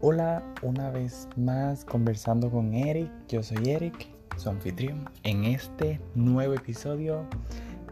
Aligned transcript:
Hola, 0.00 0.42
una 0.62 0.88
vez 0.88 1.28
más 1.36 1.84
conversando 1.84 2.50
con 2.50 2.72
Eric. 2.72 3.10
Yo 3.28 3.42
soy 3.42 3.68
Eric, 3.68 4.08
su 4.38 4.48
anfitrión, 4.48 5.10
en 5.24 5.44
este 5.44 6.00
nuevo 6.14 6.54
episodio 6.54 7.26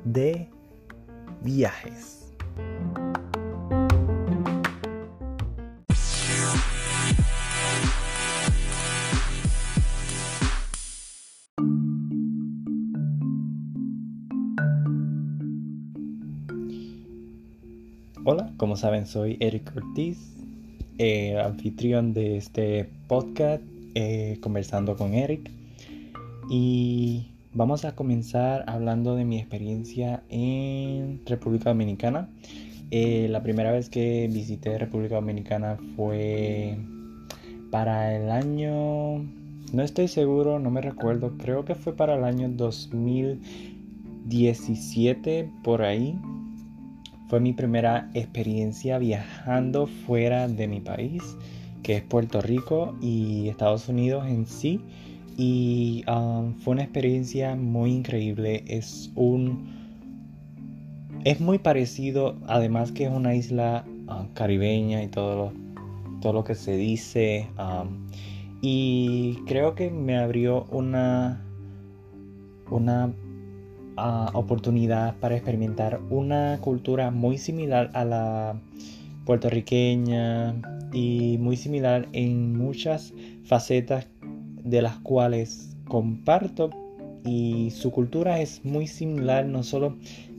de 0.07 0.49
viajes. 1.43 2.33
Como 18.77 18.83
saben 18.83 19.07
soy 19.07 19.39
Eric 19.41 19.73
Ortiz, 19.75 20.19
eh, 20.99 21.41
anfitrión 21.41 22.13
de 22.13 22.37
este 22.37 22.87
podcast, 23.09 23.63
eh, 23.95 24.37
conversando 24.43 24.97
con 24.97 25.15
Eric. 25.15 25.51
Y 26.51 27.29
vamos 27.55 27.87
a 27.87 27.95
comenzar 27.95 28.65
hablando 28.67 29.17
de 29.17 29.25
mi 29.25 29.39
experiencia 29.39 30.23
en 30.29 31.23
República 31.25 31.71
Dominicana. 31.71 32.29
Eh, 32.91 33.29
la 33.31 33.43
primera 33.43 33.73
vez 33.73 33.89
que 33.89 34.29
visité 34.31 34.77
República 34.77 35.15
Dominicana 35.15 35.79
fue 35.97 36.77
para 37.71 38.15
el 38.15 38.31
año, 38.31 39.25
no 39.73 39.83
estoy 39.83 40.07
seguro, 40.07 40.59
no 40.59 40.71
me 40.71 40.83
recuerdo, 40.83 41.39
creo 41.39 41.65
que 41.65 41.75
fue 41.75 41.97
para 41.97 42.17
el 42.17 42.25
año 42.25 42.51
2017 42.51 45.49
por 45.65 45.81
ahí. 45.81 46.15
Fue 47.29 47.41
mi 47.41 47.53
primera 47.53 48.09
experiencia 48.15 48.99
viajando 48.99 49.89
fuera 49.89 50.47
de 50.47 50.69
mi 50.69 50.81
país, 50.81 51.37
que 51.83 51.97
es 51.97 52.03
Puerto 52.03 52.41
Rico 52.41 52.95
y 53.01 53.49
Estados 53.49 53.89
Unidos 53.89 54.27
en 54.29 54.47
sí. 54.47 54.81
Y 55.37 56.05
um, 56.09 56.55
fue 56.55 56.75
una 56.75 56.85
experiencia 56.85 57.57
muy 57.57 57.93
increíble. 57.93 58.65
Es 58.69 59.11
un. 59.17 59.75
Es 61.25 61.41
muy 61.41 61.59
parecido, 61.59 62.37
además 62.47 62.93
que 62.93 63.05
es 63.07 63.11
una 63.11 63.35
isla 63.35 63.85
uh, 64.09 64.33
caribeña 64.35 65.03
y 65.03 65.09
todo 65.09 65.37
lo, 65.37 65.53
todo 66.21 66.33
lo 66.33 66.45
que 66.45 66.55
se 66.55 66.77
dice. 66.77 67.49
Um, 67.59 68.07
y 68.63 69.39
creo 69.47 69.75
que 69.75 69.91
me 69.91 70.17
abrió 70.17 70.65
una. 70.71 71.43
Una 72.71 73.13
oportunidad 74.35 75.15
para 75.17 75.37
experimentar 75.37 76.01
una 76.11 76.59
cultura 76.61 77.11
muy 77.11 77.39
similar 77.39 77.91
a 77.95 78.05
la 78.05 78.61
puertorriqueña 79.25 80.55
y 80.93 81.39
muy 81.39 81.57
similar 81.57 82.07
en 82.13 82.57
muchas 82.57 83.13
facetas 83.45 84.07
de 84.63 84.83
las 84.83 84.97
cuales 84.99 85.77
comparto. 85.89 86.71
Y 87.25 87.71
su 87.73 87.91
cultura 87.91 88.41
es 88.41 88.65
muy 88.65 88.87
similar 88.87 89.47
no 89.47 89.65
solo 89.65 89.97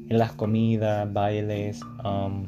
en 0.10 0.18
las 0.18 0.32
comidas, 0.32 1.12
bailes, 1.12 1.82
um, 2.06 2.46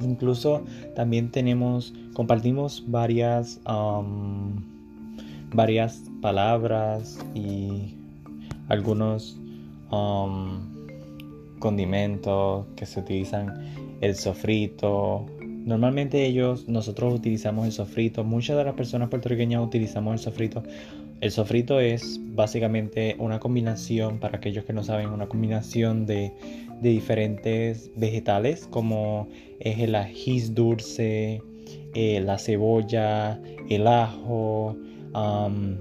incluso 0.00 0.64
también 0.94 1.30
tenemos, 1.30 1.92
compartimos 2.14 2.82
varias, 2.86 3.60
um, 3.68 4.56
varias 5.52 6.02
palabras 6.22 7.18
y 7.34 7.94
algunos 8.68 9.38
um, 9.90 10.60
condimentos 11.58 12.66
que 12.76 12.86
se 12.86 13.00
utilizan, 13.00 13.98
el 14.00 14.14
sofrito. 14.14 15.26
Normalmente 15.40 16.24
ellos, 16.24 16.68
nosotros 16.68 17.14
utilizamos 17.14 17.66
el 17.66 17.72
sofrito. 17.72 18.24
Muchas 18.24 18.56
de 18.56 18.64
las 18.64 18.74
personas 18.74 19.08
puertorriqueñas 19.08 19.62
utilizamos 19.62 20.12
el 20.14 20.18
sofrito. 20.18 20.62
El 21.20 21.30
sofrito 21.32 21.80
es 21.80 22.20
básicamente 22.34 23.16
una 23.18 23.40
combinación, 23.40 24.18
para 24.18 24.38
aquellos 24.38 24.64
que 24.64 24.72
no 24.72 24.84
saben, 24.84 25.10
una 25.10 25.26
combinación 25.26 26.06
de, 26.06 26.32
de 26.80 26.90
diferentes 26.90 27.90
vegetales 27.96 28.66
como 28.70 29.28
es 29.58 29.80
el 29.80 29.94
ajís 29.96 30.54
dulce, 30.54 31.42
eh, 31.94 32.20
la 32.20 32.38
cebolla, 32.38 33.40
el 33.68 33.86
ajo, 33.86 34.76
um, 35.14 35.76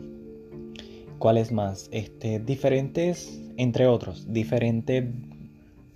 ¿cuáles 1.19 1.51
más? 1.51 1.89
Este, 1.91 2.39
diferentes 2.39 3.41
entre 3.57 3.87
otros, 3.87 4.31
diferentes 4.31 5.05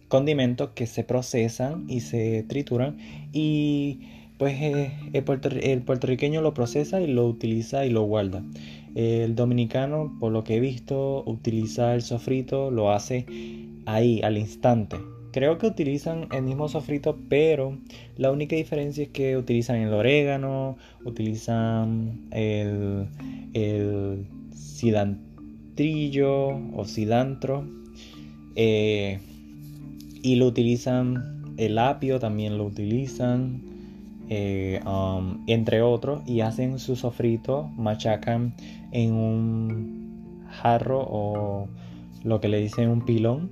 condimentos 0.07 0.71
que 0.75 0.87
se 0.87 1.03
procesan 1.03 1.85
y 1.87 2.01
se 2.01 2.43
trituran 2.43 2.97
y 3.31 4.01
pues 4.37 4.59
eh, 4.59 4.91
el, 5.13 5.83
puertorriqueño 5.83 6.41
lo 6.41 6.53
procesa 6.53 6.99
y 6.99 7.07
lo 7.07 7.27
utiliza 7.27 7.85
y 7.85 7.91
lo 7.91 8.01
guarda. 8.03 8.43
El 8.95 9.35
dominicano, 9.35 10.17
por 10.19 10.31
lo 10.31 10.43
que 10.43 10.57
he 10.57 10.59
visto, 10.59 11.23
utiliza 11.25 11.93
el 11.93 12.01
sofrito, 12.01 12.71
lo 12.71 12.91
hace 12.91 13.25
ahí, 13.85 14.19
al 14.23 14.37
instante. 14.37 14.97
Creo 15.31 15.59
que 15.59 15.67
utilizan 15.67 16.27
el 16.31 16.41
mismo 16.41 16.67
sofrito, 16.67 17.17
pero 17.29 17.77
la 18.17 18.31
única 18.31 18.55
diferencia 18.55 19.03
es 19.03 19.09
que 19.09 19.37
utilizan 19.37 19.77
el 19.77 19.93
orégano, 19.93 20.75
utilizan 21.05 22.27
el, 22.31 23.07
el 23.53 24.25
cilantro 24.61 25.31
trillo 25.75 26.49
o 26.75 26.85
cilantro. 26.85 27.65
Eh, 28.55 29.19
y 30.21 30.35
lo 30.35 30.47
utilizan, 30.47 31.55
el 31.57 31.77
apio 31.77 32.19
también 32.19 32.57
lo 32.57 32.65
utilizan, 32.65 33.63
eh, 34.29 34.79
um, 34.85 35.43
entre 35.47 35.81
otros, 35.81 36.21
y 36.27 36.41
hacen 36.41 36.79
su 36.79 36.95
sofrito, 36.95 37.67
machacan 37.75 38.53
en 38.91 39.13
un 39.13 40.45
jarro 40.49 41.05
o 41.09 41.67
lo 42.23 42.39
que 42.39 42.47
le 42.47 42.59
dicen 42.59 42.89
un 42.89 43.03
pilón, 43.03 43.49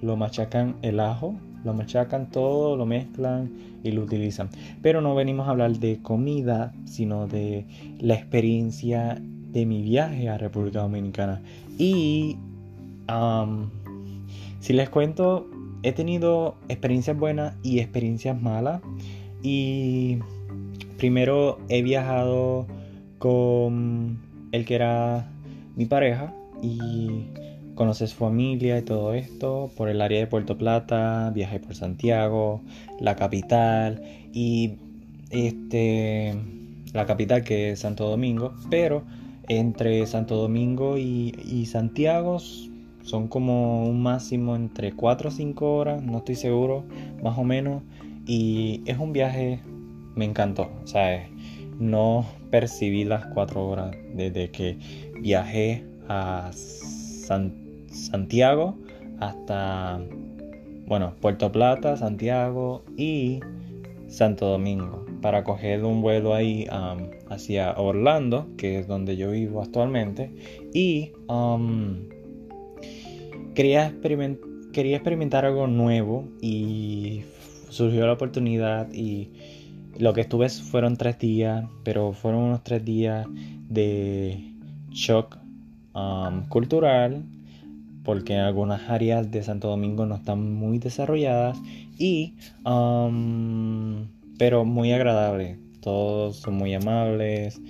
lo 0.00 0.16
machacan 0.16 0.76
el 0.82 1.00
ajo, 1.00 1.34
lo 1.64 1.74
machacan 1.74 2.30
todo, 2.30 2.76
lo 2.76 2.86
mezclan 2.86 3.50
y 3.82 3.90
lo 3.90 4.02
utilizan. 4.02 4.50
Pero 4.82 5.00
no 5.00 5.14
venimos 5.14 5.48
a 5.48 5.50
hablar 5.50 5.72
de 5.78 6.00
comida, 6.00 6.72
sino 6.84 7.26
de 7.26 7.66
la 7.98 8.14
experiencia 8.14 9.20
de 9.52 9.66
mi 9.66 9.82
viaje 9.82 10.28
a 10.28 10.38
República 10.38 10.80
Dominicana. 10.80 11.42
Y 11.78 12.36
si 14.60 14.72
les 14.72 14.88
cuento, 14.88 15.48
he 15.82 15.92
tenido 15.92 16.56
experiencias 16.68 17.16
buenas 17.16 17.56
y 17.62 17.80
experiencias 17.80 18.40
malas. 18.40 18.80
Y 19.42 20.18
primero 20.96 21.58
he 21.68 21.82
viajado 21.82 22.66
con 23.18 24.18
el 24.52 24.64
que 24.64 24.74
era 24.74 25.30
mi 25.76 25.86
pareja 25.86 26.34
y 26.62 27.26
conocí 27.74 28.06
su 28.06 28.16
familia 28.16 28.78
y 28.78 28.82
todo 28.82 29.14
esto 29.14 29.70
por 29.76 29.88
el 29.88 30.00
área 30.00 30.20
de 30.20 30.26
Puerto 30.26 30.56
Plata, 30.58 31.30
viajé 31.34 31.58
por 31.58 31.74
Santiago, 31.74 32.60
la 33.00 33.16
capital 33.16 34.02
y 34.32 34.74
este 35.30 36.34
la 36.92 37.06
capital 37.06 37.42
que 37.42 37.72
es 37.72 37.80
Santo 37.80 38.08
Domingo, 38.08 38.54
pero 38.70 39.02
entre 39.48 40.06
Santo 40.06 40.36
Domingo 40.36 40.96
y, 40.98 41.66
Santiago 41.66 42.38
son 43.02 43.28
como 43.28 43.84
un 43.84 44.02
máximo 44.02 44.54
entre 44.54 44.92
4 44.92 45.28
o 45.28 45.32
5 45.32 45.76
horas, 45.76 46.02
no 46.02 46.18
estoy 46.18 46.36
seguro, 46.36 46.84
más 47.22 47.36
o 47.38 47.44
menos. 47.44 47.82
Y 48.26 48.82
es 48.86 48.98
un 48.98 49.12
viaje, 49.12 49.60
me 50.14 50.24
encantó, 50.24 50.70
¿sabes? 50.84 51.28
No 51.80 52.24
percibí 52.50 53.04
las 53.04 53.26
4 53.26 53.66
horas 53.66 53.96
desde 54.14 54.50
que 54.50 54.78
viajé 55.20 55.84
a 56.08 56.50
Santiago 56.52 58.76
hasta, 59.18 60.00
bueno, 60.86 61.14
Puerto 61.20 61.50
Plata, 61.50 61.96
Santiago 61.96 62.84
y 62.96 63.40
Santo 64.06 64.46
Domingo 64.46 65.11
para 65.22 65.44
coger 65.44 65.84
un 65.84 66.02
vuelo 66.02 66.34
ahí 66.34 66.66
um, 66.70 67.08
hacia 67.30 67.72
Orlando, 67.78 68.48
que 68.58 68.80
es 68.80 68.86
donde 68.86 69.16
yo 69.16 69.30
vivo 69.30 69.62
actualmente, 69.62 70.30
y 70.74 71.12
um, 71.28 72.08
quería, 73.54 73.94
quería 74.72 74.96
experimentar 74.96 75.46
algo 75.46 75.66
nuevo 75.68 76.28
y 76.42 77.22
surgió 77.70 78.06
la 78.06 78.12
oportunidad 78.12 78.92
y 78.92 79.30
lo 79.98 80.12
que 80.12 80.22
estuve 80.22 80.48
fueron 80.48 80.96
tres 80.96 81.18
días, 81.18 81.64
pero 81.84 82.12
fueron 82.12 82.42
unos 82.42 82.64
tres 82.64 82.84
días 82.84 83.26
de 83.68 84.52
shock 84.90 85.38
um, 85.94 86.48
cultural, 86.48 87.22
porque 88.02 88.36
algunas 88.36 88.90
áreas 88.90 89.30
de 89.30 89.42
Santo 89.42 89.68
Domingo 89.68 90.06
no 90.06 90.16
están 90.16 90.52
muy 90.54 90.78
desarrolladas 90.78 91.58
y 91.98 92.34
pero 94.38 94.64
muy 94.64 94.92
agradable. 94.92 95.58
Todos 95.80 96.36
son 96.36 96.54
muy 96.54 96.74
amables, 96.74 97.60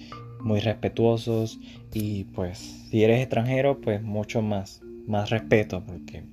muy 0.41 0.61
respetuosos 0.61 1.59
y 1.93 2.25
pues 2.25 2.59
si 2.91 3.05
eres 3.05 3.21
extranjero 3.21 3.81
pues 3.81 4.03
mucho 4.03 4.43
más. 4.43 4.81
más 5.07 5.31
respeto 5.31 5.83
porque 5.85 6.25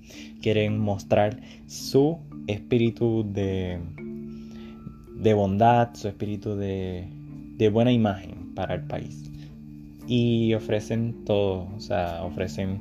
quieren 0.42 0.78
mostrar 0.80 1.40
su 1.68 2.20
espíritu 2.48 3.26
de, 3.32 3.80
de 5.16 5.34
bondad, 5.34 5.90
su 5.94 6.08
espíritu 6.08 6.56
de, 6.56 7.08
de 7.58 7.70
buena 7.70 7.92
imagen 7.92 8.54
para 8.56 8.76
el 8.76 8.84
país. 8.84 9.30
Y 10.08 10.54
ofrecen 10.56 11.24
todo, 11.26 11.68
o 11.76 11.80
sea, 11.80 12.24
ofrecen 12.24 12.80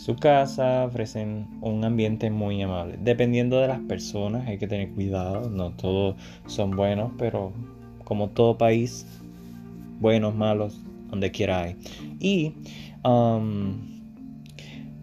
su 0.00 0.16
casa, 0.16 0.86
ofrecen 0.86 1.46
un 1.60 1.84
ambiente 1.84 2.30
muy 2.30 2.62
amable. 2.62 2.98
Dependiendo 3.02 3.60
de 3.60 3.68
las 3.68 3.80
personas, 3.80 4.48
hay 4.48 4.56
que 4.56 4.66
tener 4.66 4.90
cuidado, 4.92 5.50
no 5.50 5.72
todos 5.72 6.16
son 6.46 6.70
buenos, 6.70 7.12
pero 7.18 7.52
como 8.04 8.30
todo 8.30 8.56
país, 8.56 9.04
buenos, 10.00 10.34
malos, 10.34 10.80
donde 11.10 11.30
quiera 11.30 11.64
hay. 11.64 11.76
Y 12.18 12.54
um, 13.04 13.74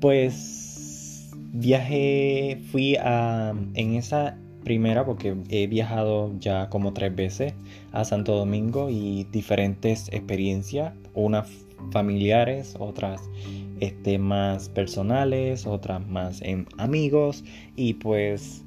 pues 0.01 1.29
viajé, 1.53 2.59
fui 2.71 2.95
a, 2.95 3.53
en 3.75 3.93
esa 3.93 4.35
primera, 4.63 5.05
porque 5.05 5.37
he 5.51 5.67
viajado 5.67 6.33
ya 6.39 6.69
como 6.69 6.93
tres 6.93 7.15
veces 7.15 7.53
a 7.91 8.03
Santo 8.03 8.35
Domingo 8.35 8.89
y 8.89 9.25
diferentes 9.25 10.09
experiencias, 10.11 10.91
unas 11.13 11.47
familiares, 11.91 12.75
otras 12.79 13.21
este, 13.79 14.17
más 14.17 14.69
personales, 14.69 15.65
otras 15.67 16.05
más 16.05 16.41
en 16.41 16.67
amigos. 16.77 17.43
Y 17.75 17.95
pues 17.95 18.63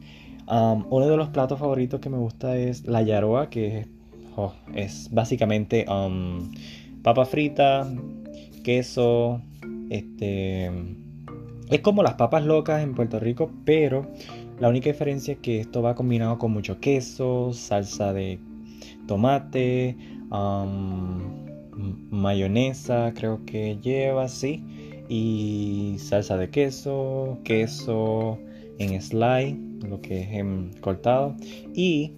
um, 0.49 0.85
uno 0.91 1.09
de 1.09 1.17
los 1.17 1.29
platos 1.29 1.59
favoritos 1.59 2.01
que 2.01 2.11
me 2.11 2.19
gusta 2.19 2.57
es 2.57 2.87
la 2.87 3.03
yaroa 3.03 3.51
que 3.51 3.87
oh, 4.37 4.53
es 4.75 5.09
básicamente 5.11 5.87
um, 5.89 6.51
papa 7.03 7.25
frita, 7.25 7.87
queso, 8.63 9.41
este 9.91 10.71
es 11.71 11.81
como 11.81 12.03
las 12.03 12.15
papas 12.15 12.45
locas 12.45 12.83
en 12.83 12.95
Puerto 12.95 13.21
Rico, 13.21 13.51
pero 13.65 14.11
la 14.59 14.69
única 14.69 14.91
diferencia 14.91 15.35
es 15.35 15.41
que 15.41 15.61
esto 15.61 15.83
va 15.83 15.95
combinado 15.95 16.37
con 16.37 16.53
mucho 16.53 16.81
queso, 16.81 17.53
salsa 17.53 18.13
de 18.13 18.41
tomate, 19.07 19.97
mayonesa, 22.11 23.13
creo 23.15 23.45
que 23.45 23.79
lleva, 23.81 24.29
sí, 24.29 24.65
y 25.11 25.97
salsa 25.99 26.37
de 26.37 26.51
queso, 26.51 27.39
queso 27.43 28.39
en 28.79 29.03
slide, 29.03 29.59
lo 29.89 30.01
que 30.01 30.21
es 30.21 30.29
en 30.31 30.71
cortado, 30.81 31.35
y 31.75 32.13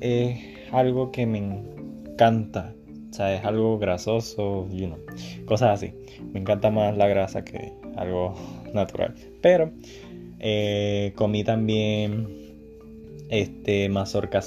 es 0.00 0.38
algo 0.72 1.12
que 1.12 1.26
me 1.26 1.38
encanta, 1.38 2.74
o 3.10 3.12
sea, 3.12 3.34
es 3.34 3.44
algo 3.44 3.78
grasoso, 3.78 4.66
you 4.70 4.86
know, 4.86 4.98
cosas 5.44 5.82
así. 5.82 5.92
Me 6.32 6.40
encanta 6.40 6.70
más 6.70 6.96
la 6.96 7.06
grasa 7.06 7.44
que 7.44 7.72
algo 7.96 8.34
natural. 8.74 9.14
Pero 9.42 9.70
eh, 10.38 11.12
comí 11.16 11.44
también 11.44 12.28
este 13.28 13.90
mazorca. 13.90 14.40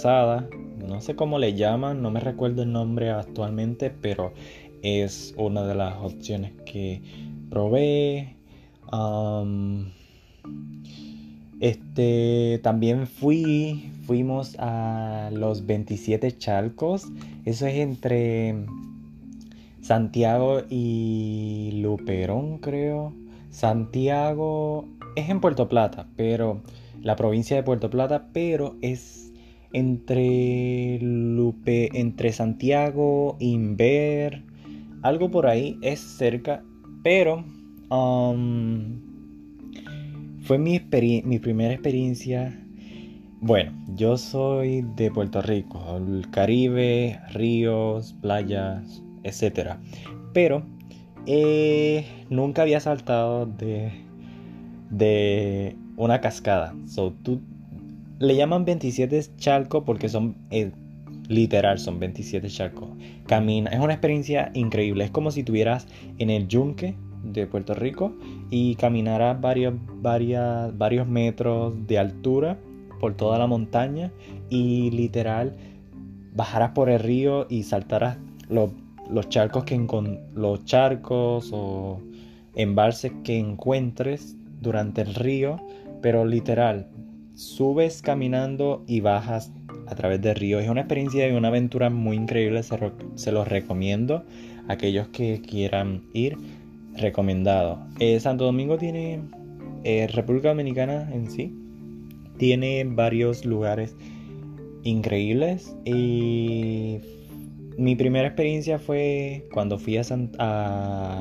No 0.88 1.02
sé 1.02 1.16
cómo 1.16 1.38
le 1.38 1.54
llaman, 1.54 2.02
no 2.02 2.10
me 2.10 2.20
recuerdo 2.20 2.64
el 2.64 2.72
nombre 2.72 3.12
actualmente, 3.12 3.92
pero 3.92 4.34
es 4.82 5.36
una 5.38 5.66
de 5.68 5.76
las 5.76 5.98
opciones 5.98 6.54
que 6.66 7.02
probé. 7.52 8.38
este 11.60 12.60
también 12.64 13.06
fui, 13.06 13.92
fuimos 14.08 14.56
a 14.58 15.30
los 15.32 15.68
27 15.68 16.38
Chalcos. 16.38 17.08
Eso 17.46 17.68
es 17.68 17.76
entre 17.76 18.66
Santiago 19.82 20.62
y 20.70 21.82
Luperón, 21.84 22.58
creo. 22.58 23.14
Santiago 23.52 24.88
es 25.16 25.30
en 25.30 25.42
Puerto 25.42 25.68
Plata, 25.68 26.08
pero 26.16 26.62
la 27.02 27.16
provincia 27.16 27.58
de 27.58 27.64
Puerto 27.64 27.90
Plata, 27.90 28.30
pero 28.32 28.78
es 28.82 29.32
entre 29.74 31.00
Lupe, 31.02 31.90
entre 32.00 32.32
Santiago, 32.32 33.36
Inver, 33.40 34.44
algo 35.02 35.32
por 35.32 35.48
ahí, 35.48 35.78
es 35.82 36.00
cerca, 36.00 36.64
pero 37.04 37.44
um, 37.90 39.00
fue 40.44 40.58
mi, 40.58 40.82
mi 41.24 41.40
primera 41.40 41.74
experiencia. 41.74 42.58
Bueno, 43.40 43.72
yo 43.96 44.18
soy 44.18 44.86
de 44.96 45.10
Puerto 45.10 45.42
Rico, 45.42 45.98
el 45.98 46.30
Caribe, 46.30 47.20
ríos, 47.32 48.16
playas, 48.22 49.02
etc. 49.24 49.78
Pero 50.34 50.64
eh, 51.26 52.06
nunca 52.30 52.62
había 52.62 52.80
saltado 52.80 53.46
de, 53.46 53.92
de 54.92 55.76
una 55.98 56.22
cascada. 56.22 56.76
So, 56.86 57.14
tú, 57.24 57.42
le 58.20 58.36
llaman 58.36 58.66
27 58.66 59.20
charcos 59.38 59.84
porque 59.84 60.08
son 60.08 60.36
eh, 60.52 60.72
literal, 61.32 61.80
son 61.80 62.00
27 62.00 62.48
charcos. 62.50 62.90
Camina, 63.26 63.72
es 63.72 63.80
una 63.80 63.94
experiencia 63.94 64.52
increíble. 64.54 65.06
Es 65.06 65.12
como 65.12 65.32
si 65.32 65.40
estuvieras 65.40 65.88
en 66.18 66.30
el 66.30 66.48
yunque 66.48 66.96
de 67.24 67.48
Puerto 67.48 67.74
Rico 67.74 68.14
y 68.50 68.76
caminaras 68.76 69.40
varios, 69.40 69.76
varios, 70.02 71.08
metros 71.08 71.88
de 71.88 72.00
altura 72.00 72.58
por 73.00 73.16
toda 73.16 73.40
la 73.40 73.48
montaña 73.48 74.12
y 74.50 74.92
literal 74.92 75.56
bajaras 76.34 76.72
por 76.72 76.90
el 76.90 77.00
río 77.00 77.48
y 77.50 77.64
saltaras 77.64 78.18
los 78.50 78.72
los 79.10 79.28
charcos 79.28 79.66
que 79.66 79.80
los 80.36 80.66
charcos 80.66 81.50
o 81.52 82.00
embalses 82.56 83.12
que 83.24 83.38
encuentres 83.38 84.38
durante 84.62 85.02
el 85.02 85.14
río, 85.16 85.58
pero 86.02 86.24
literal, 86.26 86.88
subes 87.34 88.02
caminando 88.02 88.84
y 88.88 89.02
bajas 89.02 89.52
a 89.92 89.96
través 89.96 90.22
del 90.22 90.36
río. 90.36 90.60
Es 90.60 90.70
una 90.70 90.82
experiencia 90.82 91.28
y 91.28 91.34
una 91.34 91.50
aventura 91.50 91.90
muy 91.90 92.16
increíble, 92.16 92.64
se, 92.64 93.32
los 93.32 93.48
recomiendo 93.48 94.24
a 94.68 94.74
aquellos 94.74 95.10
que 95.10 95.42
quieran 95.42 96.04
ir, 96.14 96.38
recomendado. 96.96 97.80
Eh, 98.00 98.20
Santo 98.22 98.46
Domingo 98.46 98.78
tiene, 98.78 99.20
eh, 99.84 100.08
República 100.08 100.48
Dominicana 100.50 101.10
en 101.14 101.30
sí, 101.30 101.54
tiene 102.38 102.86
varios 102.86 103.44
lugares 103.46 103.96
increíbles 104.84 105.76
y 105.86 107.00
mi 107.78 107.96
primera 107.96 108.28
experiencia 108.28 108.80
fue 108.80 109.46
cuando 109.54 109.78
fui 109.78 109.98
a, 109.98 110.04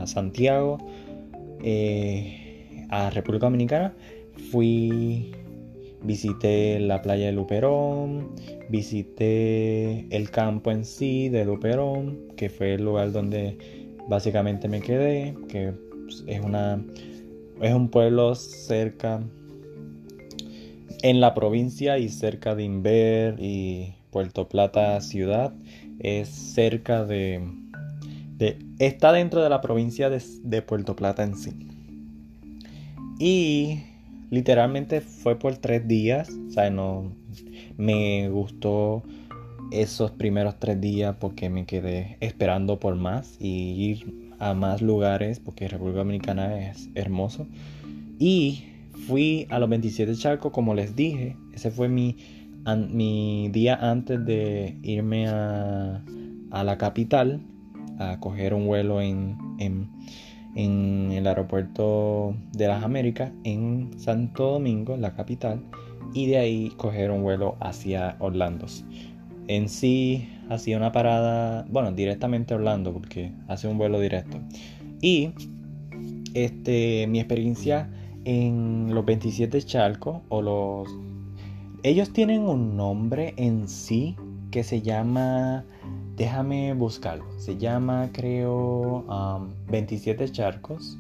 Santiago, 0.07 0.79
eh, 1.65 2.87
a 2.89 3.11
República 3.11 3.47
Dominicana. 3.47 3.95
Fui, 4.51 5.33
visité 6.03 6.79
la 6.81 7.03
playa 7.03 7.27
de 7.27 7.33
Luperón, 7.33 8.35
visité 8.69 10.07
el 10.11 10.31
campo 10.31 10.71
en 10.71 10.85
sí 10.85 11.29
de 11.29 11.45
Luperón, 11.45 12.19
que 12.37 12.49
fue 12.49 12.75
el 12.75 12.85
lugar 12.85 13.13
donde 13.13 13.59
básicamente 14.09 14.69
me 14.69 14.81
quedé, 14.81 15.35
que 15.49 15.73
es 16.27 16.41
una 16.41 16.83
es 17.61 17.75
un 17.75 17.89
pueblo 17.89 18.35
cerca 18.35 19.21
en 21.03 21.21
la 21.21 21.35
provincia 21.35 21.99
y 21.99 22.09
cerca 22.09 22.55
de 22.55 22.65
Inver 22.65 23.37
y 23.39 23.95
Puerto 24.11 24.49
Plata 24.49 25.01
ciudad 25.01 25.53
es 26.01 26.29
cerca 26.29 27.05
de, 27.05 27.47
está 28.79 29.13
dentro 29.13 29.43
de 29.43 29.51
la 29.51 29.61
provincia 29.61 30.11
de, 30.11 30.63
Puerto 30.63 30.97
Plata 30.97 31.23
en 31.23 31.37
sí. 31.37 31.53
Y 33.19 33.81
literalmente 34.31 35.01
fue 35.01 35.39
por 35.39 35.57
tres 35.57 35.87
días, 35.87 36.31
o 36.49 36.51
sea, 36.51 36.71
no, 36.71 37.13
me 37.77 38.29
gustó 38.29 39.03
esos 39.73 40.11
primeros 40.11 40.59
tres 40.59 40.81
días 40.81 41.17
porque 41.21 41.49
me 41.49 41.65
quedé 41.65 42.17
esperando 42.21 42.81
por 42.81 42.97
más 42.97 43.37
y 43.39 43.91
ir 43.91 44.31
a 44.39 44.55
más 44.55 44.83
lugares 44.83 45.39
porque 45.39 45.69
República 45.69 45.99
Dominicana 45.99 46.71
es 46.71 46.89
hermoso. 46.95 47.47
Y 48.19 48.65
fui 49.07 49.47
a 49.51 49.59
los 49.59 49.69
27 49.69 50.15
charcos, 50.17 50.53
como 50.53 50.75
les 50.75 50.97
dije, 50.97 51.37
ese 51.55 51.71
fue 51.71 51.89
mi 51.89 52.17
mi 52.77 53.49
día 53.51 53.77
antes 53.77 54.25
de 54.25 54.77
irme 54.83 55.27
a, 55.29 56.03
la 56.51 56.79
capital 56.79 57.41
a 57.99 58.19
coger 58.21 58.55
un 58.55 58.67
vuelo 58.67 59.01
en, 59.01 59.37
en, 59.59 59.89
el 60.55 61.27
aeropuerto 61.27 62.35
de 62.53 62.67
las 62.67 62.83
Américas 62.83 63.33
en 63.45 63.91
Santo 63.99 64.53
Domingo, 64.53 64.97
la 64.97 65.15
capital, 65.15 65.63
y 66.15 66.27
de 66.27 66.39
ahí 66.39 66.73
coger 66.77 67.11
un 67.11 67.23
vuelo 67.23 67.57
hacia 67.61 68.17
Orlando. 68.19 68.67
En 69.47 69.69
sí 69.69 70.29
hacía 70.49 70.77
una 70.77 70.93
parada, 70.93 71.65
bueno, 71.71 71.93
directamente 71.93 72.55
a 72.55 72.57
Orlando 72.57 72.93
porque 72.93 73.33
hace 73.49 73.69
un 73.69 73.79
vuelo 73.79 74.01
directo. 74.01 74.39
Y 75.01 75.31
este, 76.35 77.07
mi 77.09 77.21
experiencia 77.21 77.91
en 78.25 78.95
los 78.95 79.05
27 79.05 79.63
charcos 79.63 80.21
o 80.29 80.43
los 80.43 80.89
ellos 81.83 82.13
tienen 82.13 82.43
un 82.43 82.77
nombre 82.77 83.33
en 83.39 83.67
sí 83.67 84.15
que 84.51 84.65
se 84.65 84.83
llama, 84.83 85.65
déjame 86.17 86.75
buscarlo, 86.75 87.25
se 87.39 87.57
llama 87.57 88.11
creo 88.13 89.05
27 89.69 90.31
charcos. 90.33 90.99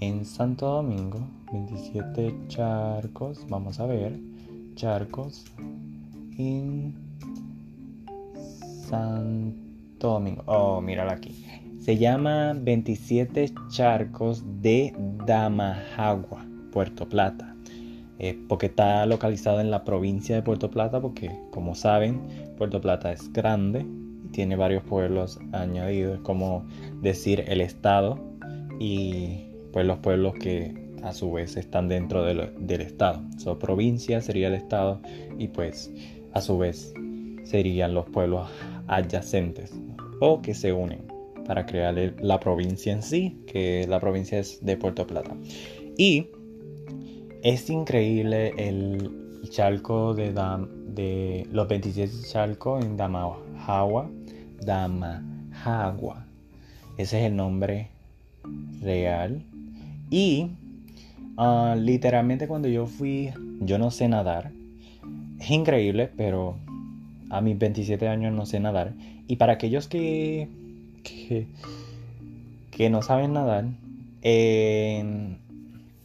en 0.00 0.24
Santo 0.24 0.66
Domingo, 0.66 1.20
27 1.52 2.34
charcos, 2.48 3.46
vamos 3.48 3.78
a 3.80 3.86
ver, 3.86 4.18
charcos 4.74 5.44
en 6.38 6.94
Santo 8.88 10.08
Domingo. 10.08 10.42
Oh, 10.46 10.80
mírala 10.80 11.12
aquí. 11.12 11.44
Se 11.80 11.98
llama 11.98 12.54
27 12.54 13.52
charcos 13.68 14.42
de 14.62 14.94
Damajagua, 15.26 16.46
Puerto 16.72 17.08
Plata. 17.08 17.49
Eh, 18.22 18.38
porque 18.48 18.66
está 18.66 19.06
localizado 19.06 19.62
en 19.62 19.70
la 19.70 19.82
provincia 19.82 20.36
de 20.36 20.42
Puerto 20.42 20.70
Plata, 20.70 21.00
porque 21.00 21.30
como 21.50 21.74
saben, 21.74 22.20
Puerto 22.58 22.78
Plata 22.78 23.10
es 23.12 23.32
grande 23.32 23.86
y 24.22 24.28
tiene 24.28 24.56
varios 24.56 24.82
pueblos 24.82 25.40
añadidos, 25.52 26.20
como 26.20 26.66
decir 27.00 27.42
el 27.48 27.62
estado 27.62 28.18
y 28.78 29.46
pues 29.72 29.86
los 29.86 30.00
pueblos 30.00 30.34
que 30.34 30.74
a 31.02 31.14
su 31.14 31.32
vez 31.32 31.56
están 31.56 31.88
dentro 31.88 32.22
del, 32.22 32.80
estado. 32.82 33.22
Su 33.38 33.58
provincia 33.58 34.20
sería 34.20 34.48
el 34.48 34.54
estado 34.54 35.00
y 35.38 35.48
pues 35.48 35.90
a 36.34 36.42
su 36.42 36.58
vez 36.58 36.92
serían 37.44 37.94
los 37.94 38.04
pueblos 38.10 38.50
adyacentes 38.86 39.72
o 40.20 40.42
que 40.42 40.52
se 40.52 40.74
unen 40.74 41.06
para 41.46 41.64
crear 41.64 41.94
la 42.20 42.38
provincia 42.38 42.92
en 42.92 43.02
sí, 43.02 43.38
que 43.46 43.86
la 43.88 43.98
provincia 43.98 44.38
es 44.38 44.62
de 44.62 44.76
Puerto 44.76 45.06
Plata. 45.06 45.34
Y 45.96 46.26
es 47.42 47.70
increíble 47.70 48.52
el 48.56 49.10
charco 49.50 50.14
de, 50.14 51.46
los 51.50 51.68
27 51.68 52.12
charcos 52.28 52.84
en 52.84 52.96
Damajagua. 52.96 54.10
Damajagua. 54.64 56.26
Ese 56.98 57.20
es 57.20 57.26
el 57.26 57.36
nombre 57.36 57.88
real. 58.82 59.42
Y 60.10 60.50
ah, 61.36 61.76
literalmente 61.78 62.46
cuando 62.46 62.68
yo 62.68 62.86
fui, 62.86 63.30
yo 63.60 63.78
no 63.78 63.90
sé 63.90 64.08
nadar. 64.08 64.50
Es 65.40 65.50
increíble, 65.50 66.10
pero 66.16 66.56
a 67.30 67.40
mis 67.40 67.58
27 67.58 68.08
años 68.08 68.34
no 68.34 68.44
sé 68.44 68.60
nadar. 68.60 68.92
Y 69.26 69.36
para 69.36 69.54
aquellos 69.54 69.88
que, 69.88 70.48
que, 71.02 72.90
no 72.90 73.00
saben 73.02 73.32
nadar, 73.32 73.66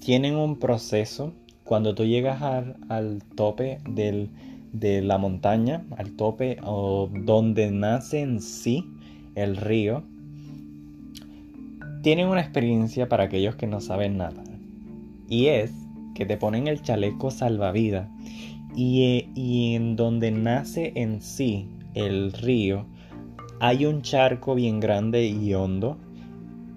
tienen 0.05 0.35
un 0.35 0.59
proceso. 0.59 1.33
Cuando 1.63 1.95
tú 1.95 2.05
llegas 2.05 2.39
al, 2.43 3.23
tope 3.33 3.79
de 3.87 5.01
la 5.01 5.17
montaña, 5.17 5.83
al 5.97 6.11
tope 6.11 6.57
o 6.61 7.09
donde 7.11 7.71
nace 7.71 8.21
en 8.21 8.39
sí 8.39 8.85
el 9.33 9.57
río, 9.57 10.03
tienen 12.03 12.27
una 12.27 12.41
experiencia 12.41 13.09
para 13.09 13.23
aquellos 13.23 13.55
que 13.55 13.65
no 13.65 13.81
saben 13.81 14.17
nada. 14.17 14.43
Y 15.27 15.47
es 15.47 15.71
que 16.13 16.27
te 16.27 16.37
ponen 16.37 16.67
el 16.67 16.83
chaleco 16.83 17.31
salvavidas 17.31 18.07
y, 18.75 19.29
y 19.33 19.73
en 19.73 19.95
donde 19.95 20.29
nace 20.29 20.93
en 20.95 21.19
sí 21.19 21.67
el 21.95 22.31
río 22.31 22.85
hay 23.59 23.87
un 23.87 24.03
charco 24.03 24.53
bien 24.53 24.79
grande 24.79 25.25
y 25.25 25.55
hondo. 25.55 25.97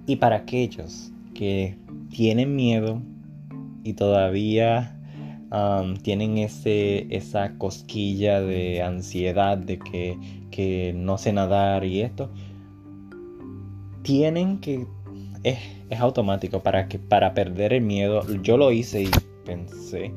Y 0.07 0.17
para 0.17 0.37
aquellos 0.37 1.13
que 1.35 1.77
tienen 2.09 2.57
miedo 2.57 3.03
y 3.85 3.95
todavía 3.95 4.95
tienen 6.03 6.39
ese, 6.39 7.07
esa 7.15 7.57
cosquilla 7.57 8.41
de 8.41 8.83
ansiedad 8.83 9.57
de 9.57 9.79
que, 9.79 10.19
que 10.51 10.93
no 10.95 11.17
sé 11.17 11.33
nadar 11.33 11.85
y 11.85 12.03
esto, 12.03 12.31
tienen 14.03 14.59
que 14.59 14.87
es, 15.43 15.59
automático 15.99 16.63
para 16.63 16.89
que 16.89 16.99
para 16.99 17.33
perder 17.33 17.73
el 17.73 17.83
miedo. 17.83 18.23
Yo 18.43 18.57
lo 18.59 18.73
hice 18.73 19.03
y 19.03 19.11
pensé 19.47 20.13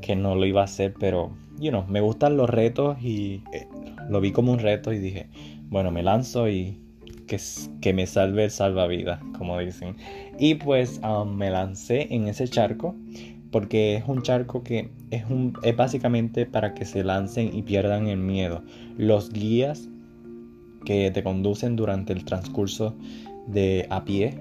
que 0.00 0.14
no 0.14 0.36
lo 0.36 0.46
iba 0.46 0.60
a 0.60 0.64
hacer, 0.64 0.94
pero 0.98 1.32
you 1.58 1.70
know, 1.70 1.84
me 1.88 2.00
gustan 2.00 2.36
los 2.36 2.48
retos 2.48 3.02
y 3.02 3.42
eh, 3.52 3.66
lo 4.08 4.20
vi 4.20 4.30
como 4.30 4.52
un 4.52 4.60
reto 4.60 4.92
y 4.92 4.98
dije, 4.98 5.28
bueno, 5.64 5.90
me 5.90 6.04
lanzo 6.04 6.48
y 6.48 6.80
que, 7.28 7.92
me 7.92 8.06
salve 8.06 8.44
el 8.44 8.50
salvavidas, 8.50 9.20
como 9.38 9.58
dicen. 9.58 9.96
Y 10.38 10.56
pues 10.56 11.00
um, 11.04 11.36
me 11.36 11.50
lancé 11.50 12.08
en 12.10 12.26
ese 12.26 12.48
charco 12.48 12.96
porque 13.50 13.96
es 13.96 14.04
un 14.06 14.22
charco 14.22 14.62
que 14.62 14.90
es, 15.10 15.24
un, 15.30 15.54
es 15.62 15.76
básicamente 15.76 16.44
para 16.46 16.74
que 16.74 16.84
se 16.84 17.04
lancen 17.04 17.56
y 17.56 17.62
pierdan 17.62 18.08
el 18.08 18.18
miedo. 18.18 18.62
Los 18.96 19.32
guías 19.32 19.88
que 20.84 21.10
te 21.10 21.22
conducen 21.22 21.76
durante 21.76 22.12
el 22.12 22.24
transcurso 22.24 22.96
de 23.46 23.86
a 23.90 24.04
pie 24.04 24.38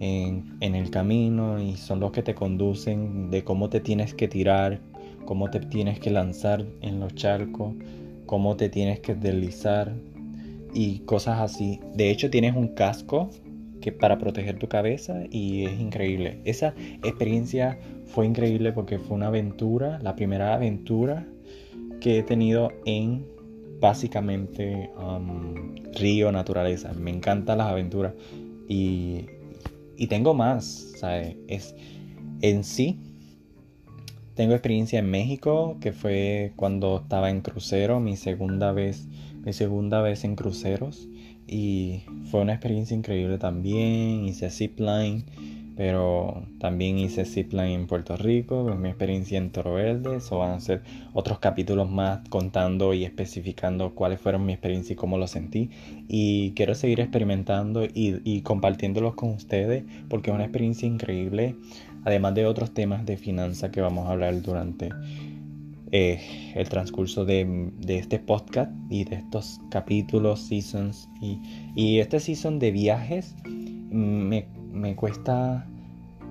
en, 0.00 0.58
el 0.60 0.90
camino 0.90 1.60
y 1.60 1.76
son 1.76 2.00
los 2.00 2.12
que 2.12 2.22
te 2.22 2.34
conducen 2.34 3.30
de 3.30 3.44
cómo 3.44 3.68
te 3.68 3.80
tienes 3.80 4.14
que 4.14 4.28
tirar, 4.28 4.80
cómo 5.24 5.50
te 5.50 5.60
tienes 5.60 5.98
que 5.98 6.10
lanzar 6.10 6.64
en 6.80 7.00
los 7.00 7.14
charcos, 7.14 7.74
cómo 8.26 8.56
te 8.56 8.68
tienes 8.68 9.00
que 9.00 9.14
deslizar 9.14 9.94
y 10.74 11.00
cosas 11.00 11.40
así. 11.40 11.80
De 11.94 12.10
hecho 12.10 12.30
tienes 12.30 12.54
un 12.54 12.68
casco 12.68 13.30
que 13.80 13.92
para 13.92 14.18
proteger 14.18 14.58
tu 14.58 14.68
cabeza 14.68 15.22
y 15.30 15.64
es 15.66 15.78
increíble. 15.78 16.40
Esa 16.44 16.74
experiencia 17.02 17.78
fue 18.06 18.26
increíble 18.26 18.72
porque 18.72 18.98
fue 18.98 19.16
una 19.16 19.28
aventura, 19.28 19.98
la 20.02 20.16
primera 20.16 20.54
aventura 20.54 21.26
que 22.00 22.18
he 22.18 22.22
tenido 22.22 22.72
en 22.84 23.26
básicamente 23.80 24.90
um, 24.98 25.74
río 25.94 26.32
naturaleza. 26.32 26.92
Me 26.94 27.10
encantan 27.10 27.58
las 27.58 27.68
aventuras 27.68 28.14
y 28.68 29.26
y 29.96 30.06
tengo 30.06 30.34
más, 30.34 30.92
¿sabes? 30.96 31.36
Es, 31.48 31.74
en 32.40 32.64
sí, 32.64 32.98
tengo 34.34 34.52
experiencia 34.54 34.98
en 34.98 35.10
México, 35.10 35.76
que 35.80 35.92
fue 35.92 36.52
cuando 36.56 37.00
estaba 37.02 37.30
en 37.30 37.40
crucero, 37.40 38.00
mi 38.00 38.16
segunda 38.16 38.72
vez, 38.72 39.06
mi 39.44 39.52
segunda 39.52 40.02
vez 40.02 40.24
en 40.24 40.36
cruceros. 40.36 41.08
Y 41.46 42.02
fue 42.30 42.40
una 42.40 42.54
experiencia 42.54 42.96
increíble 42.96 43.38
también. 43.38 44.24
Hice 44.24 44.50
zipline 44.50 45.24
pero 45.76 46.46
también 46.60 46.98
hice 46.98 47.24
zipline 47.24 47.72
en 47.72 47.86
Puerto 47.86 48.16
Rico, 48.16 48.70
es 48.70 48.78
mi 48.78 48.88
experiencia 48.88 49.38
en 49.38 49.50
Toro 49.50 49.74
Verde, 49.74 50.16
eso 50.16 50.38
van 50.38 50.52
a 50.52 50.60
ser 50.60 50.82
otros 51.12 51.40
capítulos 51.40 51.90
más 51.90 52.20
contando 52.28 52.94
y 52.94 53.04
especificando 53.04 53.94
cuáles 53.94 54.20
fueron 54.20 54.46
mi 54.46 54.52
experiencia 54.52 54.92
y 54.92 54.96
cómo 54.96 55.18
lo 55.18 55.26
sentí. 55.26 55.70
Y 56.08 56.52
quiero 56.52 56.74
seguir 56.74 57.00
experimentando 57.00 57.84
y, 57.84 58.40
compartiéndolos 58.42 59.14
con 59.14 59.30
ustedes 59.30 59.84
porque 60.08 60.30
es 60.30 60.34
una 60.34 60.44
experiencia 60.44 60.86
increíble, 60.86 61.56
además 62.04 62.34
de 62.34 62.46
otros 62.46 62.72
temas 62.72 63.04
de 63.04 63.16
finanzas 63.16 63.70
que 63.70 63.80
vamos 63.80 64.06
a 64.06 64.12
hablar 64.12 64.40
durante 64.42 64.90
eh, 65.90 66.52
el 66.54 66.68
transcurso 66.68 67.24
de, 67.24 67.72
este 67.88 68.20
podcast 68.20 68.70
y 68.90 69.04
de 69.04 69.16
estos 69.16 69.60
capítulos, 69.70 70.40
seasons. 70.40 71.08
Y, 71.20 71.40
y 71.74 71.98
este 71.98 72.20
season 72.20 72.60
de 72.60 72.70
viajes 72.70 73.34
me 73.90 74.46
me 74.84 74.94
cuesta 74.96 75.64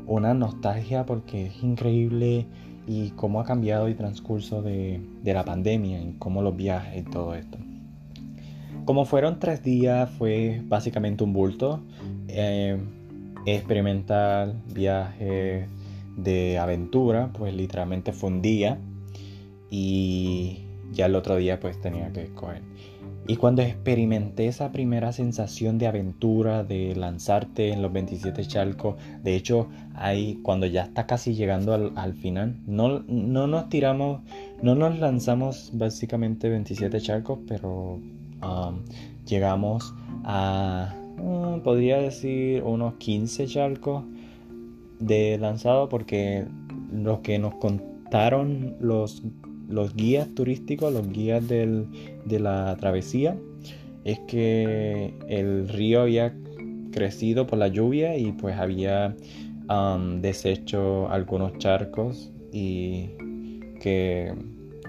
una 0.05 0.35
nostalgia 0.35 1.07
porque 1.07 1.47
es 1.47 1.63
increíble 1.63 2.45
y 2.85 3.09
cómo 3.15 3.41
ha 3.41 3.45
cambiado 3.45 3.87
el 3.87 3.95
transcurso 3.95 4.61
de, 4.61 5.01
la 5.23 5.43
pandemia 5.43 5.99
y 5.99 6.13
cómo 6.19 6.43
los 6.43 6.55
viajes 6.55 7.01
y 7.01 7.09
todo 7.09 7.33
esto. 7.33 7.57
Como 8.85 9.05
fueron 9.05 9.39
tres 9.39 9.63
días, 9.63 10.07
fue 10.19 10.61
básicamente 10.65 11.23
un 11.23 11.33
bulto. 11.33 11.81
Eh, 12.27 12.77
experimentar 13.47 14.53
viajes 14.71 15.67
de 16.15 16.59
aventura, 16.59 17.31
pues 17.33 17.55
literalmente 17.55 18.13
fue 18.13 18.29
un 18.29 18.43
día 18.43 18.77
y 19.71 20.59
ya 20.91 21.07
el 21.07 21.15
otro 21.15 21.37
día 21.37 21.59
pues 21.59 21.81
tenía 21.81 22.13
que 22.13 22.25
escoger. 22.25 22.61
Y 23.25 23.37
cuando 23.37 23.61
experimenté 23.61 24.47
esa 24.47 24.71
primera 24.71 25.13
sensación 25.13 25.77
de 25.77 25.87
aventura, 25.87 26.63
de 26.63 26.93
lanzarte 26.93 27.71
en 27.71 27.81
los 27.81 27.93
27 27.93 28.45
charcos, 28.45 28.95
de 29.23 29.35
hecho, 29.35 29.67
ahí 29.95 30.39
cuando 30.43 30.65
ya 30.65 30.83
está 30.83 31.05
casi 31.05 31.33
llegando 31.33 31.73
al, 31.73 32.13
final, 32.15 32.57
no, 32.67 32.99
no, 33.07 33.47
nos 33.47 33.69
tiramos, 33.69 34.21
no 34.61 34.75
nos 34.75 34.99
lanzamos 34.99 35.71
básicamente 35.73 36.49
27 36.49 36.99
charcos, 36.99 37.39
pero 37.47 38.01
um, 38.41 38.83
llegamos 39.25 39.93
a, 40.25 40.93
mm, 41.17 41.61
podría 41.61 41.99
decir, 41.99 42.61
unos 42.63 42.95
15 42.95 43.47
charcos 43.47 44.03
de 44.99 45.37
lanzado, 45.37 45.87
porque 45.87 46.45
lo 46.91 47.21
que 47.21 47.39
nos 47.39 47.55
contaron 47.55 48.75
los 48.81 49.23
los 49.73 49.95
guías 49.95 50.29
turísticos, 50.35 50.93
los 50.93 51.09
guías 51.09 51.47
de 51.47 52.39
la 52.39 52.77
travesía, 52.79 53.37
es 54.03 54.19
que 54.27 55.13
el 55.27 55.67
río 55.67 56.01
había 56.01 56.35
crecido 56.91 57.47
por 57.47 57.59
la 57.59 57.67
lluvia 57.67 58.17
y 58.17 58.31
pues 58.33 58.55
había 58.57 59.15
um, 59.69 60.21
deshecho 60.21 61.09
algunos 61.09 61.57
charcos 61.57 62.31
y 62.51 63.09
que 63.81 64.33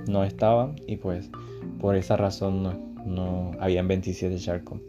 no 0.06 0.22
estaban 0.24 0.76
y 0.86 0.96
pues 0.96 1.30
por 1.80 1.96
esa 1.96 2.16
razón 2.16 2.62
no, 3.06 3.52
habían 3.58 3.88
27 3.88 4.36
charcos. 4.36 4.80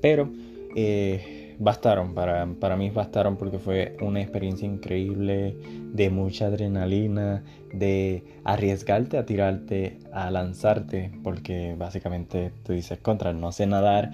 Pero 0.00 0.30
eh, 0.74 1.56
bastaron, 1.58 2.14
para, 2.14 2.46
para 2.46 2.76
mí 2.76 2.90
bastaron 2.90 3.36
porque 3.36 3.58
fue 3.58 3.96
una 4.00 4.20
experiencia 4.20 4.66
increíble 4.66 5.56
de 5.96 6.10
mucha 6.10 6.46
adrenalina, 6.46 7.42
de 7.72 8.22
arriesgarte 8.44 9.16
a 9.18 9.24
tirarte, 9.24 9.98
a 10.12 10.30
lanzarte, 10.30 11.10
porque 11.22 11.74
básicamente 11.76 12.52
tú 12.64 12.74
dices, 12.74 12.98
contra, 12.98 13.32
no 13.32 13.50
sé 13.50 13.66
nadar, 13.66 14.10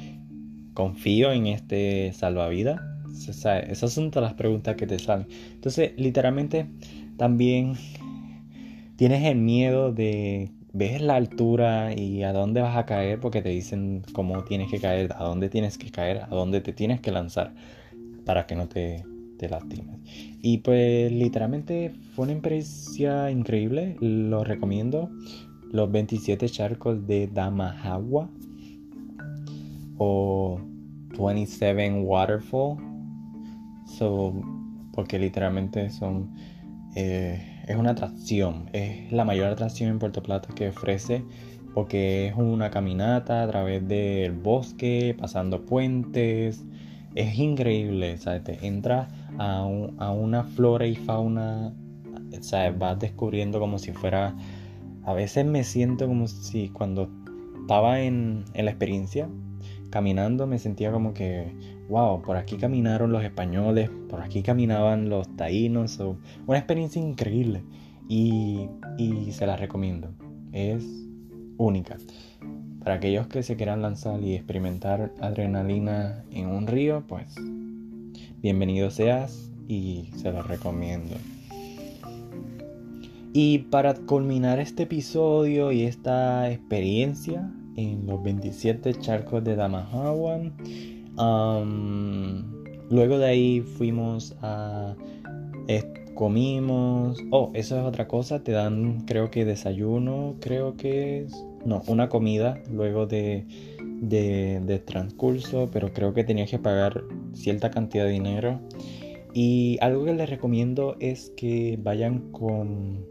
confío 0.75 1.33
en 1.33 1.49
este 1.49 2.13
salvavidas. 2.13 2.81
esas 3.69 3.93
son 3.93 4.11
todas 4.11 4.31
las 4.31 4.39
preguntas 4.39 4.77
que 4.77 4.87
te 4.87 4.99
salen. 4.99 5.27
Entonces, 5.55 5.93
literalmente, 5.97 6.67
también 7.17 7.75
tienes 8.97 9.25
el 9.25 9.37
miedo 9.37 9.93
de 9.93 10.51
ves 10.73 11.03
la 11.03 11.17
altura 11.17 11.93
y 11.95 12.23
a 12.23 12.33
dónde 12.33 12.63
vas 12.63 12.77
a 12.77 12.87
caer 12.87 13.21
porque 13.21 13.43
te 13.43 13.51
dicen 13.51 14.03
cómo 14.13 14.45
tienes 14.45 14.71
que 14.71 14.81
caer, 14.81 15.13
a 15.13 15.25
dónde 15.25 15.51
tienes 15.51 15.77
que 15.77 15.91
caer, 15.91 16.23
a 16.23 16.29
dónde 16.29 16.61
te 16.61 16.73
tienes 16.73 17.01
que 17.01 17.13
lanzar 17.13 17.53
para 18.25 18.47
que 18.47 18.55
no 18.55 18.69
te, 18.69 19.05
te 19.43 19.49
lastimes. 19.49 19.99
Y 20.41 20.59
pues 20.59 21.11
literalmente 21.11 21.93
fue 22.15 22.27
una 22.27 22.33
experiencia 22.35 23.31
increíble, 23.31 23.97
lo 24.01 24.45
recomiendo. 24.45 25.11
Los 25.73 25.91
27 25.91 26.49
charcos 26.49 27.07
de 27.07 27.27
Damahawa 27.27 28.31
o 29.99 30.61
27 31.19 32.03
Waterfall. 32.03 32.77
So, 33.87 34.41
porque 34.93 35.19
literalmente 35.19 35.91
son 35.91 36.31
eh, 36.95 37.65
es 37.67 37.77
una 37.77 37.91
atracción, 37.91 38.69
es 38.73 39.11
la 39.11 39.25
mayor 39.25 39.49
atracción 39.49 39.91
en 39.91 39.99
Puerto 39.99 40.23
Plata 40.23 40.55
que 40.55 40.69
ofrece 40.69 41.25
porque 41.75 42.29
es 42.29 42.37
una 42.37 42.71
caminata 42.71 43.43
a 43.43 43.49
través 43.49 43.87
del 43.89 44.33
bosque, 44.33 45.17
pasando 45.19 45.65
puentes, 45.65 46.65
es 47.15 47.39
increíble, 47.39 48.17
¿sabes? 48.19 48.45
Te 48.45 48.67
entras 48.67 49.09
a, 49.39 49.65
una 49.65 50.45
flora 50.45 50.87
y 50.87 50.97
fauna, 50.97 51.75
¿sabes? 52.41 52.79
Vas 52.79 52.99
descubriendo 52.99 53.61
como 53.61 53.79
si 53.79 53.93
fuera, 53.93 54.37
a 55.05 55.13
veces 55.13 55.47
me 55.47 55.65
siento 55.65 56.07
como 56.07 56.29
si 56.29 56.69
cuando 56.69 57.09
estaba 57.61 58.01
en, 58.01 58.45
en 58.55 58.65
la 58.65 58.71
experiencia, 58.71 59.29
caminando, 59.91 60.47
me 60.47 60.59
sentía 60.59 60.91
como 60.91 61.13
que 61.15 61.55
wow, 61.93 62.23
por 62.23 62.39
aquí 62.39 62.57
caminaron 62.57 63.13
los 63.13 63.23
españoles, 63.23 63.91
por 64.09 64.23
aquí 64.23 64.43
caminaban 64.43 65.11
los 65.11 65.29
taínos, 65.37 65.99
una 66.47 66.59
experiencia 66.59 67.03
increíble 67.03 67.63
y, 68.09 68.69
se 69.31 69.47
la 69.47 69.57
recomiendo, 69.57 70.09
es 70.53 70.85
única. 71.59 71.99
Para 72.83 72.97
aquellos 72.97 73.27
que 73.29 73.43
se 73.43 73.57
quieran 73.57 73.83
lanzar 73.83 74.23
y 74.23 74.35
experimentar 74.35 75.13
adrenalina 75.21 76.25
en 76.31 76.47
un 76.49 76.67
río, 76.67 77.05
pues 77.07 77.37
bienvenido 78.43 78.91
seas 78.91 79.53
y 79.69 80.09
se 80.17 80.33
lo 80.33 80.43
recomiendo. 80.43 81.15
Y 83.33 83.59
para 83.59 83.95
culminar 83.95 84.59
este 84.59 84.83
episodio 84.83 85.71
y 85.71 85.83
esta 85.85 86.51
experiencia 86.51 87.49
en 87.77 88.05
los 88.05 88.21
27 88.23 88.95
charcos 88.95 89.45
de 89.45 89.55
Damahawan, 89.55 90.53
luego 92.91 93.19
de 93.19 93.27
ahí 93.27 93.61
fuimos 93.61 94.35
a... 94.43 94.97
comimos... 96.15 97.19
Oh, 97.31 97.53
eso 97.55 97.79
es 97.79 97.85
otra 97.85 98.09
cosa. 98.09 98.43
Te 98.43 98.51
dan, 98.51 99.05
creo 99.07 99.31
que 99.31 99.45
desayuno, 99.45 100.35
creo 100.41 100.77
que 100.77 101.23
es... 101.23 101.33
No, 101.65 101.85
una 101.87 102.09
comida 102.09 102.61
luego 102.73 103.07
de, 103.07 103.47
de, 104.03 104.83
transcurso, 104.85 105.71
pero 105.73 105.93
creo 105.93 106.13
que 106.13 106.25
tenías 106.25 106.51
que 106.51 106.59
pagar 106.59 107.05
cierta 107.33 107.71
cantidad 107.71 108.05
de 108.05 108.11
dinero. 108.11 108.61
Y 109.33 109.79
algo 109.81 110.05
que 110.05 110.13
les 110.13 110.29
recomiendo 110.29 110.97
es 111.01 111.33
que 111.37 111.79
vayan 111.83 112.33
con 112.33 113.07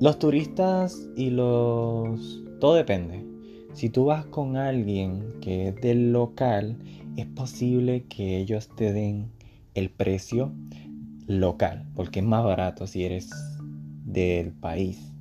los 0.00 0.18
turistas 0.18 1.08
y 1.16 1.30
los... 1.30 2.42
Todo 2.60 2.74
depende. 2.74 3.24
Si 3.72 3.88
tú 3.90 4.06
vas 4.06 4.26
con 4.26 4.56
alguien 4.56 5.34
que 5.40 5.68
es 5.68 5.76
del 5.76 6.12
local, 6.12 6.76
es 7.16 7.26
posible 7.26 8.04
que 8.08 8.38
ellos 8.38 8.68
te 8.76 8.92
den 8.92 9.30
el 9.74 9.90
precio 9.90 10.52
local, 11.26 11.86
porque 11.94 12.20
es 12.20 12.24
más 12.24 12.44
barato 12.44 12.86
si 12.86 13.04
eres 13.04 13.30
del 14.04 14.52
país. 14.52 15.12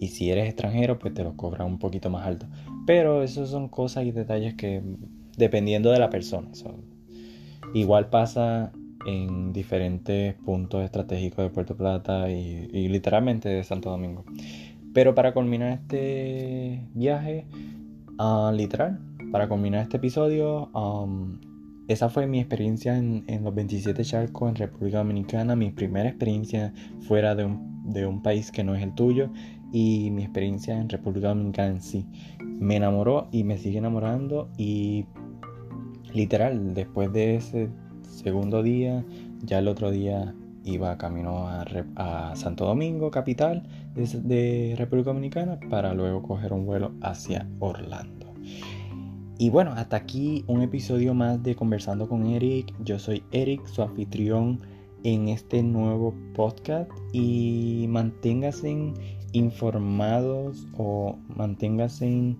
Y 0.00 0.08
si 0.08 0.30
eres 0.30 0.46
extranjero, 0.46 0.98
pues 0.98 1.14
te 1.14 1.24
lo 1.24 1.36
cobran 1.36 1.66
un 1.66 1.78
poquito 1.78 2.08
más 2.10 2.26
alto. 2.26 2.46
Pero 2.88 3.22
esos 3.22 3.50
son 3.50 3.68
cosas 3.68 4.06
y 4.06 4.12
detalles 4.12 4.54
que 4.54 4.82
dependiendo 5.36 5.90
de 5.92 5.98
la 5.98 6.08
persona. 6.08 6.48
igual 7.74 8.08
pasa 8.08 8.72
en 9.06 9.52
diferentes 9.52 10.34
puntos 10.36 10.82
estratégicos 10.82 11.44
de 11.44 11.50
Puerto 11.50 11.76
Plata 11.76 12.30
y, 12.30 12.88
literalmente 12.88 13.50
de 13.50 13.62
Santo 13.62 13.90
Domingo. 13.90 14.24
Pero 14.94 15.14
para 15.14 15.34
culminar 15.34 15.72
este 15.72 16.82
viaje, 16.94 17.44
Ah, 18.20 18.52
literal, 18.52 18.98
para 19.30 19.48
combinar 19.48 19.82
este 19.82 19.98
episodio, 19.98 20.70
um, 20.74 21.38
esa 21.86 22.08
fue 22.08 22.26
mi 22.26 22.40
experiencia 22.40 22.98
en, 22.98 23.24
los 23.44 23.54
27 23.54 24.02
charcos 24.02 24.48
en 24.48 24.56
República 24.56 24.98
Dominicana, 24.98 25.54
mi 25.54 25.70
primera 25.70 26.08
experiencia 26.08 26.72
fuera 27.02 27.36
de 27.36 27.44
un, 27.44 28.20
país 28.20 28.50
que 28.50 28.64
no 28.64 28.74
es 28.74 28.82
el 28.82 28.92
tuyo 28.96 29.30
y 29.72 30.10
mi 30.10 30.24
experiencia 30.24 30.80
en 30.80 30.88
República 30.88 31.28
Dominicana 31.28 31.68
en 31.68 31.80
sí. 31.80 32.06
Me 32.58 32.76
enamoró 32.76 33.28
y 33.30 33.44
me 33.44 33.58
sigue 33.58 33.78
enamorando 33.78 34.48
y 34.56 35.06
literal, 36.12 36.74
después 36.74 37.12
de 37.12 37.36
ese 37.36 37.68
segundo 38.02 38.62
día, 38.62 39.04
ya 39.42 39.58
el 39.58 39.68
otro 39.68 39.90
día 39.90 40.34
iba 40.64 40.98
camino 40.98 41.48
a, 41.48 42.32
Santo 42.34 42.66
Domingo, 42.66 43.10
capital 43.10 43.62
de, 43.94 44.74
República 44.76 45.10
Dominicana, 45.10 45.58
para 45.70 45.94
luego 45.94 46.22
coger 46.22 46.52
un 46.52 46.66
vuelo 46.66 46.92
hacia 47.00 47.48
Orlando. 47.58 48.34
Y 49.38 49.50
bueno, 49.50 49.72
hasta 49.72 49.96
aquí 49.96 50.44
un 50.48 50.62
episodio 50.62 51.14
más 51.14 51.42
de 51.42 51.54
Conversando 51.54 52.08
con 52.08 52.26
Eric. 52.26 52.74
Yo 52.84 52.98
soy 52.98 53.22
Eric, 53.30 53.64
su 53.66 53.82
anfitrión 53.82 54.60
en 55.04 55.28
este 55.28 55.62
nuevo 55.62 56.12
podcast 56.34 56.90
y 57.12 57.86
manténgase 57.88 58.92
informados 59.32 60.66
o 60.76 61.18
manténgase 61.36 62.36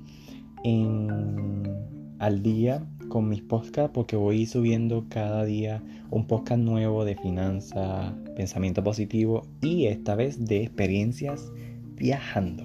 al 2.19 2.43
día 2.43 2.85
con 3.09 3.29
mis 3.29 3.43
podcasts 3.43 3.91
porque 3.95 4.17
voy 4.17 4.47
subiendo 4.47 5.07
cada 5.09 5.45
día 5.45 5.83
un 6.11 6.27
podcast 6.27 6.61
nuevo 6.61 7.05
de 7.05 7.17
finanzas, 7.17 8.13
pensamiento 8.37 8.83
positivo 8.83 9.47
y 9.61 9.87
esta 9.87 10.15
vez 10.15 10.45
de 10.45 10.63
experiencias 10.65 11.53
viajando. 11.97 12.65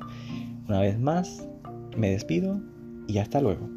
Una 0.67 0.79
vez 0.79 0.99
más, 0.99 1.47
me 1.97 2.09
despido 2.09 2.59
y 3.07 3.17
hasta 3.17 3.41
luego. 3.41 3.72